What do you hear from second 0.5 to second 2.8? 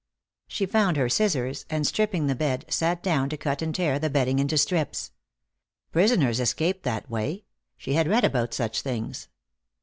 found her scissors, and, stripping the bed,